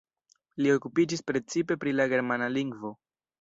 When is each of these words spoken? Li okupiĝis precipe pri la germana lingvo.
Li 0.63 0.71
okupiĝis 0.75 1.21
precipe 1.31 1.79
pri 1.85 1.93
la 1.99 2.09
germana 2.15 2.49
lingvo. 2.57 2.93